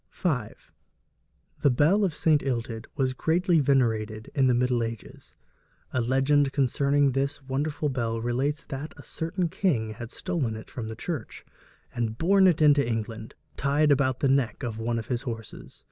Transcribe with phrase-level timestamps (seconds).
[0.09, 0.29] V.
[1.61, 2.41] The bell of St.
[2.41, 5.35] Illtyd was greatly venerated in the middle ages.
[5.93, 10.87] A legend concerning this wonderful bell relates that a certain king had stolen it from
[10.87, 11.45] the church,
[11.93, 15.79] and borne it into England, tied about the neck of one of his horses.